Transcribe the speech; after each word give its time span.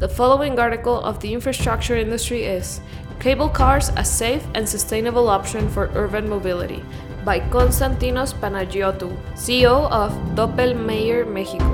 The 0.00 0.08
following 0.08 0.58
article 0.58 0.98
of 1.04 1.20
the 1.20 1.34
infrastructure 1.34 1.94
industry 1.94 2.44
is 2.44 2.80
Cable 3.20 3.50
Cars 3.50 3.90
a 3.98 4.02
Safe 4.02 4.42
and 4.54 4.66
Sustainable 4.66 5.28
Option 5.28 5.68
for 5.68 5.90
Urban 5.94 6.26
Mobility 6.26 6.82
by 7.22 7.40
Konstantinos 7.52 8.32
Panagiotou, 8.32 9.14
CEO 9.34 9.90
of 9.90 10.10
Doppelmayr 10.34 11.30
Mexico. 11.30 11.68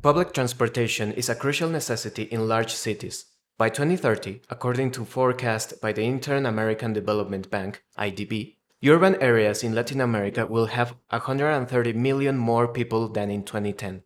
Public 0.00 0.32
transportation 0.32 1.12
is 1.12 1.28
a 1.28 1.34
crucial 1.34 1.68
necessity 1.68 2.22
in 2.22 2.48
large 2.48 2.72
cities. 2.72 3.26
By 3.58 3.68
2030, 3.68 4.40
according 4.48 4.92
to 4.92 5.04
forecast 5.04 5.82
by 5.82 5.92
the 5.92 6.04
Inter-American 6.04 6.94
Development 6.94 7.50
Bank, 7.50 7.82
IDB, 7.98 8.56
urban 8.86 9.16
areas 9.20 9.62
in 9.62 9.74
Latin 9.74 10.00
America 10.00 10.46
will 10.46 10.72
have 10.72 10.94
130 11.10 11.92
million 11.92 12.38
more 12.38 12.66
people 12.66 13.10
than 13.10 13.30
in 13.30 13.42
2010. 13.42 14.04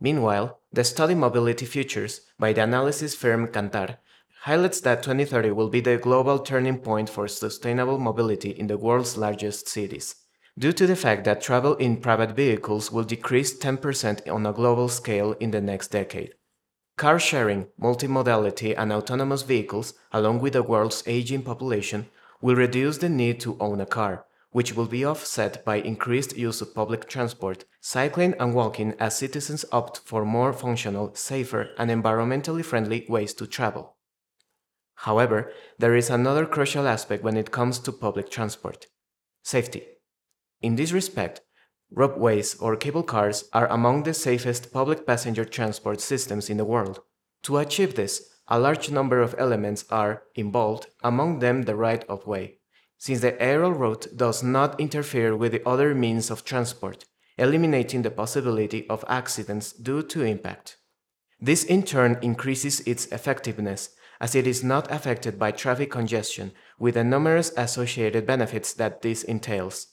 Meanwhile, 0.00 0.58
the 0.76 0.84
study 0.84 1.14
Mobility 1.14 1.64
Futures 1.64 2.20
by 2.38 2.52
the 2.52 2.62
analysis 2.62 3.14
firm 3.14 3.46
Kantar 3.46 3.96
highlights 4.42 4.82
that 4.82 5.02
2030 5.02 5.50
will 5.52 5.70
be 5.70 5.80
the 5.80 5.96
global 5.96 6.38
turning 6.38 6.76
point 6.76 7.08
for 7.08 7.26
sustainable 7.28 7.98
mobility 7.98 8.50
in 8.50 8.66
the 8.66 8.76
world's 8.76 9.16
largest 9.16 9.70
cities, 9.70 10.16
due 10.58 10.74
to 10.74 10.86
the 10.86 10.94
fact 10.94 11.24
that 11.24 11.40
travel 11.40 11.76
in 11.76 11.96
private 11.96 12.32
vehicles 12.32 12.92
will 12.92 13.04
decrease 13.04 13.58
10% 13.58 14.30
on 14.30 14.44
a 14.44 14.52
global 14.52 14.90
scale 14.90 15.32
in 15.40 15.50
the 15.50 15.62
next 15.62 15.88
decade. 15.88 16.34
Car 16.98 17.18
sharing, 17.18 17.68
multimodality, 17.80 18.74
and 18.76 18.92
autonomous 18.92 19.44
vehicles, 19.44 19.94
along 20.12 20.40
with 20.40 20.52
the 20.52 20.62
world's 20.62 21.02
aging 21.06 21.42
population, 21.42 22.06
will 22.42 22.54
reduce 22.54 22.98
the 22.98 23.08
need 23.08 23.40
to 23.40 23.56
own 23.60 23.80
a 23.80 23.86
car, 23.86 24.25
which 24.56 24.74
will 24.74 24.86
be 24.86 25.04
offset 25.04 25.62
by 25.66 25.76
increased 25.76 26.34
use 26.34 26.62
of 26.62 26.74
public 26.74 27.06
transport, 27.06 27.66
cycling, 27.82 28.32
and 28.40 28.54
walking 28.54 28.94
as 28.98 29.14
citizens 29.14 29.66
opt 29.70 29.98
for 29.98 30.24
more 30.24 30.50
functional, 30.50 31.14
safer, 31.14 31.68
and 31.76 31.90
environmentally 31.90 32.64
friendly 32.64 33.04
ways 33.06 33.34
to 33.34 33.46
travel. 33.46 33.96
However, 34.94 35.52
there 35.78 35.94
is 35.94 36.08
another 36.08 36.46
crucial 36.46 36.88
aspect 36.88 37.22
when 37.22 37.36
it 37.36 37.50
comes 37.50 37.78
to 37.80 37.92
public 37.92 38.30
transport 38.30 38.86
safety. 39.42 39.82
In 40.62 40.76
this 40.76 40.90
respect, 40.90 41.42
Ropeways 41.94 42.58
or 42.58 42.76
cable 42.76 43.02
cars 43.02 43.50
are 43.52 43.68
among 43.68 44.04
the 44.04 44.14
safest 44.14 44.72
public 44.72 45.06
passenger 45.06 45.44
transport 45.44 46.00
systems 46.00 46.48
in 46.48 46.56
the 46.56 46.64
world. 46.64 47.00
To 47.42 47.58
achieve 47.58 47.94
this, 47.94 48.22
a 48.48 48.58
large 48.58 48.90
number 48.90 49.20
of 49.20 49.34
elements 49.36 49.84
are 49.90 50.22
involved, 50.34 50.86
among 51.04 51.40
them 51.40 51.64
the 51.64 51.76
right 51.76 52.04
of 52.08 52.26
way, 52.26 52.60
since 52.98 53.20
the 53.20 53.40
aerial 53.40 53.72
route 53.72 54.06
does 54.16 54.42
not 54.42 54.80
interfere 54.80 55.36
with 55.36 55.52
the 55.52 55.66
other 55.68 55.94
means 55.94 56.30
of 56.30 56.44
transport, 56.44 57.04
eliminating 57.38 58.02
the 58.02 58.10
possibility 58.10 58.88
of 58.88 59.04
accidents 59.08 59.72
due 59.72 60.02
to 60.02 60.22
impact. 60.22 60.76
This 61.38 61.64
in 61.64 61.82
turn 61.82 62.18
increases 62.22 62.80
its 62.80 63.06
effectiveness, 63.06 63.90
as 64.20 64.34
it 64.34 64.46
is 64.46 64.64
not 64.64 64.90
affected 64.90 65.38
by 65.38 65.50
traffic 65.50 65.90
congestion, 65.90 66.52
with 66.78 66.94
the 66.94 67.04
numerous 67.04 67.52
associated 67.56 68.26
benefits 68.26 68.72
that 68.74 69.02
this 69.02 69.22
entails. 69.22 69.88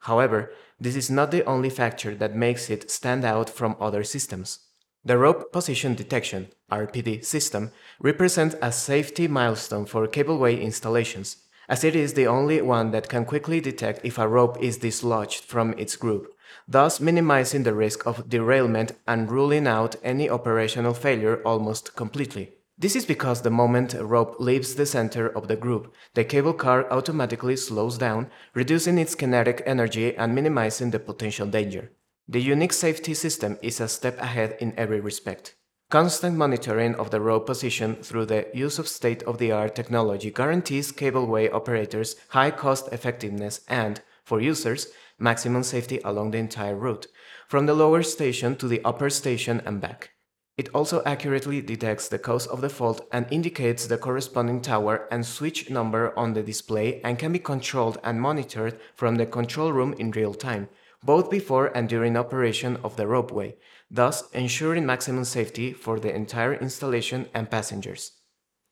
However, 0.00 0.52
this 0.80 0.96
is 0.96 1.08
not 1.08 1.30
the 1.30 1.44
only 1.44 1.70
factor 1.70 2.16
that 2.16 2.34
makes 2.34 2.68
it 2.68 2.90
stand 2.90 3.24
out 3.24 3.48
from 3.48 3.76
other 3.78 4.02
systems. 4.02 4.58
The 5.04 5.18
rope 5.18 5.52
position 5.52 5.94
detection 5.94 6.48
(RPD) 6.70 7.24
system 7.24 7.70
represents 8.00 8.56
a 8.60 8.72
safety 8.72 9.28
milestone 9.28 9.86
for 9.86 10.08
cableway 10.08 10.60
installations, 10.60 11.41
as 11.68 11.84
it 11.84 11.94
is 11.96 12.14
the 12.14 12.26
only 12.26 12.60
one 12.60 12.90
that 12.90 13.08
can 13.08 13.24
quickly 13.24 13.60
detect 13.60 14.04
if 14.04 14.18
a 14.18 14.28
rope 14.28 14.60
is 14.62 14.78
dislodged 14.78 15.44
from 15.44 15.72
its 15.78 15.96
group, 15.96 16.34
thus 16.66 17.00
minimizing 17.00 17.62
the 17.62 17.74
risk 17.74 18.06
of 18.06 18.28
derailment 18.28 18.92
and 19.06 19.30
ruling 19.30 19.66
out 19.66 19.96
any 20.02 20.28
operational 20.28 20.94
failure 20.94 21.42
almost 21.44 21.94
completely. 21.96 22.52
This 22.78 22.96
is 22.96 23.06
because 23.06 23.42
the 23.42 23.50
moment 23.50 23.94
a 23.94 24.04
rope 24.04 24.36
leaves 24.40 24.74
the 24.74 24.86
center 24.86 25.28
of 25.28 25.46
the 25.46 25.56
group, 25.56 25.94
the 26.14 26.24
cable 26.24 26.54
car 26.54 26.90
automatically 26.90 27.56
slows 27.56 27.98
down, 27.98 28.30
reducing 28.54 28.98
its 28.98 29.14
kinetic 29.14 29.62
energy 29.66 30.16
and 30.16 30.34
minimizing 30.34 30.90
the 30.90 30.98
potential 30.98 31.46
danger. 31.46 31.92
The 32.26 32.40
unique 32.40 32.72
safety 32.72 33.14
system 33.14 33.58
is 33.62 33.80
a 33.80 33.88
step 33.88 34.18
ahead 34.18 34.56
in 34.58 34.74
every 34.76 35.00
respect. 35.00 35.54
Constant 35.92 36.38
monitoring 36.38 36.94
of 36.94 37.10
the 37.10 37.20
rope 37.20 37.44
position 37.44 37.96
through 37.96 38.24
the 38.24 38.46
use 38.54 38.78
of 38.78 38.88
state-of-the-art 38.88 39.74
technology 39.74 40.30
guarantees 40.30 40.90
cableway 40.90 41.52
operators 41.52 42.16
high 42.30 42.50
cost 42.50 42.88
effectiveness 42.92 43.60
and, 43.68 44.00
for 44.24 44.40
users, 44.40 44.86
maximum 45.18 45.62
safety 45.62 46.00
along 46.02 46.30
the 46.30 46.38
entire 46.38 46.76
route, 46.76 47.08
from 47.46 47.66
the 47.66 47.74
lower 47.74 48.02
station 48.02 48.56
to 48.56 48.66
the 48.68 48.82
upper 48.86 49.10
station 49.10 49.60
and 49.66 49.82
back. 49.82 50.12
It 50.56 50.70
also 50.74 51.02
accurately 51.04 51.60
detects 51.60 52.08
the 52.08 52.18
cause 52.18 52.46
of 52.46 52.62
the 52.62 52.70
fault 52.70 53.06
and 53.12 53.26
indicates 53.30 53.86
the 53.86 53.98
corresponding 53.98 54.62
tower 54.62 55.06
and 55.10 55.26
switch 55.26 55.68
number 55.68 56.18
on 56.18 56.32
the 56.32 56.42
display 56.42 57.02
and 57.04 57.18
can 57.18 57.32
be 57.32 57.38
controlled 57.38 57.98
and 58.02 58.18
monitored 58.18 58.80
from 58.94 59.16
the 59.16 59.26
control 59.26 59.74
room 59.74 59.92
in 59.98 60.10
real 60.12 60.32
time, 60.32 60.70
both 61.02 61.30
before 61.30 61.66
and 61.76 61.88
during 61.88 62.16
operation 62.16 62.78
of 62.84 62.96
the 62.96 63.04
ropeway, 63.04 63.54
thus 63.90 64.30
ensuring 64.32 64.86
maximum 64.86 65.24
safety 65.24 65.72
for 65.72 65.98
the 65.98 66.14
entire 66.14 66.54
installation 66.54 67.28
and 67.34 67.50
passengers. 67.50 68.12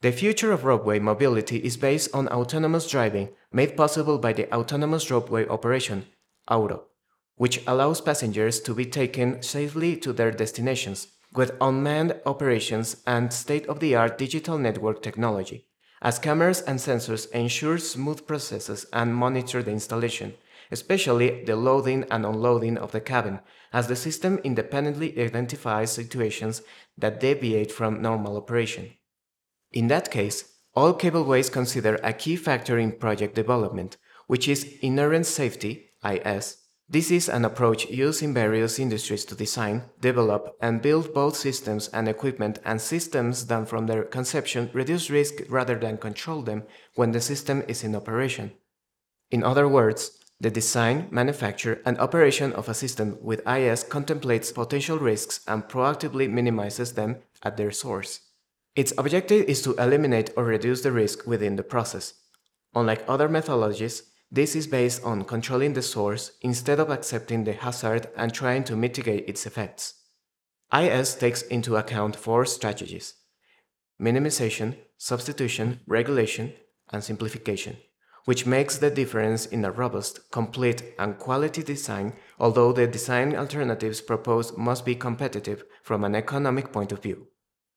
The 0.02 0.12
future 0.12 0.50
of 0.50 0.62
ropeway 0.62 1.00
mobility 1.00 1.58
is 1.58 1.76
based 1.76 2.14
on 2.14 2.28
autonomous 2.28 2.88
driving, 2.88 3.30
made 3.52 3.76
possible 3.76 4.18
by 4.18 4.32
the 4.32 4.50
Autonomous 4.54 5.10
Ropeway 5.10 5.48
Operation, 5.50 6.06
AURO, 6.48 6.84
which 7.36 7.62
allows 7.66 8.00
passengers 8.00 8.60
to 8.60 8.74
be 8.74 8.86
taken 8.86 9.42
safely 9.42 9.96
to 9.96 10.12
their 10.14 10.30
destinations 10.30 11.08
with 11.34 11.56
unmanned 11.60 12.18
operations 12.24 13.02
and 13.06 13.32
state-of-the-art 13.32 14.16
digital 14.16 14.56
network 14.56 15.02
technology, 15.02 15.66
as 16.02 16.18
cameras 16.18 16.62
and 16.62 16.78
sensors 16.78 17.30
ensure 17.32 17.76
smooth 17.76 18.26
processes 18.26 18.86
and 18.92 19.14
monitor 19.14 19.62
the 19.62 19.70
installation, 19.70 20.34
especially 20.70 21.44
the 21.44 21.56
loading 21.56 22.04
and 22.10 22.24
unloading 22.24 22.76
of 22.76 22.92
the 22.92 23.00
cabin, 23.00 23.40
as 23.72 23.86
the 23.86 23.96
system 23.96 24.38
independently 24.44 25.18
identifies 25.20 25.92
situations 25.92 26.62
that 26.96 27.20
deviate 27.20 27.72
from 27.72 28.02
normal 28.02 28.36
operation. 28.36 28.90
In 29.72 29.88
that 29.88 30.10
case, 30.10 30.52
all 30.74 30.94
cableways 30.94 31.50
consider 31.50 31.98
a 32.02 32.12
key 32.12 32.36
factor 32.36 32.78
in 32.78 32.92
project 32.92 33.34
development, 33.34 33.96
which 34.26 34.48
is 34.48 34.64
inherent 34.82 35.26
safety, 35.26 35.90
IS, 36.04 36.60
this 36.92 37.12
is 37.12 37.28
an 37.28 37.44
approach 37.44 37.88
used 37.88 38.20
in 38.20 38.34
various 38.34 38.80
industries 38.80 39.24
to 39.26 39.36
design, 39.36 39.84
develop, 40.00 40.56
and 40.60 40.82
build 40.82 41.14
both 41.14 41.36
systems 41.36 41.86
and 41.92 42.08
equipment 42.08 42.58
and 42.64 42.80
systems 42.80 43.46
that 43.46 43.68
from 43.68 43.86
their 43.86 44.02
conception 44.02 44.70
reduce 44.72 45.08
risk 45.08 45.34
rather 45.48 45.78
than 45.78 45.98
control 45.98 46.42
them 46.42 46.64
when 46.96 47.12
the 47.12 47.20
system 47.20 47.62
is 47.68 47.84
in 47.84 47.94
operation. 47.94 48.50
In 49.30 49.44
other 49.44 49.68
words, 49.68 50.18
the 50.40 50.50
design, 50.50 51.06
manufacture, 51.10 51.82
and 51.84 51.98
operation 51.98 52.52
of 52.54 52.68
a 52.68 52.74
system 52.74 53.18
with 53.20 53.46
IS 53.46 53.84
contemplates 53.84 54.52
potential 54.52 54.98
risks 54.98 55.40
and 55.46 55.64
proactively 55.64 56.30
minimizes 56.30 56.94
them 56.94 57.16
at 57.42 57.58
their 57.58 57.70
source. 57.70 58.20
Its 58.74 58.94
objective 58.96 59.44
is 59.46 59.60
to 59.62 59.74
eliminate 59.74 60.30
or 60.36 60.44
reduce 60.44 60.80
the 60.80 60.92
risk 60.92 61.26
within 61.26 61.56
the 61.56 61.62
process. 61.62 62.14
Unlike 62.74 63.04
other 63.06 63.28
methodologies, 63.28 64.02
this 64.30 64.54
is 64.54 64.66
based 64.66 65.02
on 65.04 65.24
controlling 65.24 65.74
the 65.74 65.82
source 65.82 66.32
instead 66.40 66.78
of 66.78 66.88
accepting 66.88 67.44
the 67.44 67.52
hazard 67.52 68.08
and 68.16 68.32
trying 68.32 68.64
to 68.64 68.76
mitigate 68.76 69.28
its 69.28 69.44
effects. 69.44 69.94
IS 70.72 71.16
takes 71.16 71.42
into 71.42 71.76
account 71.76 72.16
four 72.16 72.46
strategies 72.46 73.14
minimization, 74.00 74.76
substitution, 74.96 75.80
regulation, 75.86 76.54
and 76.90 77.04
simplification, 77.04 77.76
which 78.24 78.46
makes 78.46 78.78
the 78.78 78.90
difference 78.90 79.46
in 79.46 79.64
a 79.64 79.70
robust, 79.70 80.30
complete, 80.30 80.82
and 80.98 81.18
quality 81.18 81.62
design, 81.62 82.12
although 82.38 82.72
the 82.72 82.86
design 82.86 83.34
alternatives 83.34 84.00
proposed 84.00 84.56
must 84.56 84.84
be 84.84 84.94
competitive 84.94 85.64
from 85.82 86.04
an 86.04 86.14
economic 86.14 86.72
point 86.72 86.92
of 86.92 87.02
view. 87.02 87.26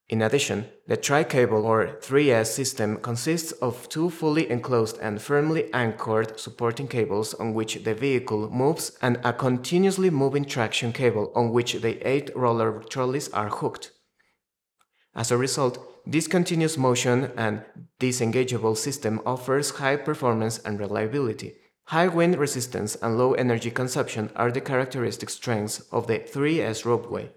In 0.08 0.20
addition, 0.20 0.66
the 0.86 0.98
tri-cable 0.98 1.64
or 1.64 1.96
3S 2.02 2.48
system 2.48 2.98
consists 2.98 3.52
of 3.52 3.88
two 3.88 4.10
fully 4.10 4.50
enclosed 4.50 4.98
and 4.98 5.20
firmly 5.20 5.72
anchored 5.72 6.38
supporting 6.38 6.88
cables 6.88 7.32
on 7.32 7.54
which 7.54 7.84
the 7.84 7.94
vehicle 7.94 8.50
moves 8.50 8.98
and 9.00 9.18
a 9.24 9.32
continuously 9.32 10.10
moving 10.10 10.44
traction 10.44 10.92
cable 10.92 11.32
on 11.34 11.52
which 11.52 11.74
the 11.80 12.06
eight 12.06 12.30
roller 12.36 12.82
trolleys 12.82 13.30
are 13.30 13.48
hooked. 13.48 13.92
As 15.14 15.30
a 15.30 15.38
result, 15.38 15.78
this 16.06 16.26
continuous 16.26 16.76
motion 16.76 17.32
and 17.36 17.64
disengageable 17.98 18.76
system 18.76 19.20
offers 19.24 19.70
high 19.70 19.96
performance 19.96 20.58
and 20.58 20.78
reliability. 20.78 21.54
High 21.88 22.08
wind 22.08 22.36
resistance 22.36 22.94
and 22.96 23.16
low 23.16 23.34
energy 23.34 23.70
consumption 23.70 24.30
are 24.36 24.50
the 24.50 24.60
characteristic 24.60 25.30
strengths 25.30 25.80
of 25.90 26.06
the 26.06 26.18
3S 26.18 26.84
ropeway. 26.84 27.30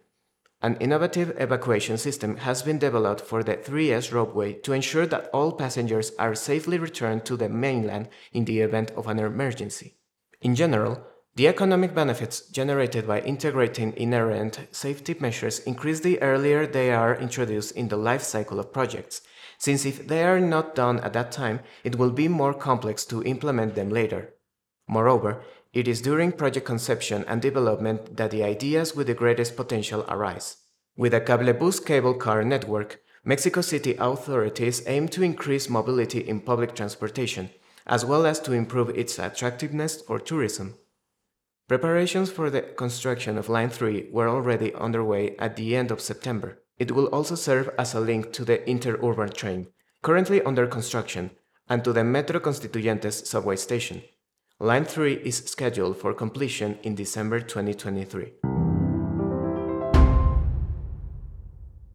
An 0.61 0.75
innovative 0.77 1.35
evacuation 1.39 1.97
system 1.97 2.37
has 2.37 2.63
been 2.63 2.79
developed 2.79 3.21
for 3.21 3.43
the 3.43 3.55
3S 3.55 4.11
ropeway 4.11 4.61
to 4.63 4.73
ensure 4.73 5.05
that 5.05 5.29
all 5.33 5.51
passengers 5.51 6.11
are 6.17 6.33
safely 6.33 6.77
returned 6.77 7.25
to 7.25 7.37
the 7.37 7.47
mainland 7.47 8.09
in 8.33 8.45
the 8.45 8.61
event 8.61 8.91
of 8.91 9.07
an 9.07 9.19
emergency. 9.19 9.97
In 10.41 10.55
general, 10.55 11.05
The 11.37 11.47
economic 11.47 11.93
benefits 11.93 12.41
generated 12.49 13.05
by 13.05 13.21
integrating 13.21 13.93
inherent 13.95 14.59
safety 14.71 15.15
measures 15.19 15.59
increase 15.59 15.99
the 15.99 16.19
earlier 16.19 16.65
they 16.65 16.91
are 16.91 17.15
introduced 17.15 17.73
in 17.75 17.89
the 17.89 17.95
life 17.95 18.23
cycle 18.23 18.59
of 18.59 18.73
projects, 18.73 19.21
since 19.59 19.85
if 19.85 20.07
they 20.07 20.23
are 20.23 20.39
not 20.39 20.73
done 20.73 20.99
at 21.01 21.13
that 21.13 21.31
time, 21.31 21.59
it 21.83 21.95
will 21.95 22.09
be 22.09 22.27
more 22.27 22.55
complex 22.55 23.05
to 23.05 23.21
implement 23.21 23.75
them 23.75 23.91
later. 23.91 24.33
Moreover, 24.87 25.43
it 25.73 25.87
is 25.87 26.01
during 26.01 26.31
project 26.31 26.65
conception 26.65 27.23
and 27.27 27.39
development 27.39 28.17
that 28.17 28.31
the 28.31 28.41
ideas 28.43 28.95
with 28.95 29.05
the 29.05 29.13
greatest 29.13 29.55
potential 29.55 30.05
arise. 30.09 30.57
With 30.97 31.13
a 31.13 31.21
cablebus 31.21 31.79
cable 31.85 32.15
car 32.15 32.43
network, 32.43 32.99
Mexico 33.23 33.61
City 33.61 33.95
authorities 33.99 34.81
aim 34.87 35.07
to 35.09 35.21
increase 35.21 35.69
mobility 35.69 36.19
in 36.19 36.41
public 36.41 36.73
transportation, 36.73 37.51
as 37.85 38.03
well 38.03 38.25
as 38.25 38.39
to 38.39 38.53
improve 38.53 38.89
its 38.89 39.19
attractiveness 39.19 40.01
for 40.01 40.17
tourism. 40.17 40.73
Preparations 41.67 42.31
for 42.31 42.49
the 42.49 42.61
construction 42.61 43.37
of 43.37 43.49
Line 43.49 43.69
3 43.69 44.07
were 44.09 44.29
already 44.29 44.73
underway 44.73 45.35
at 45.37 45.57
the 45.57 45.75
end 45.75 45.91
of 45.91 45.99
September. 45.99 46.59
It 46.79 46.91
will 46.91 47.07
also 47.07 47.35
serve 47.35 47.69
as 47.77 47.93
a 47.93 47.99
link 47.99 48.31
to 48.33 48.45
the 48.45 48.59
interurban 48.59 49.33
train, 49.33 49.67
currently 50.01 50.41
under 50.43 50.65
construction, 50.65 51.31
and 51.67 51.83
to 51.83 51.91
the 51.91 52.05
Metro 52.05 52.39
Constituyentes 52.39 53.25
subway 53.25 53.57
station. 53.57 54.01
Line 54.61 54.85
3 54.85 55.15
is 55.15 55.43
scheduled 55.45 55.97
for 55.97 56.13
completion 56.13 56.79
in 56.83 56.95
December 56.95 57.41
2023. 57.41 58.56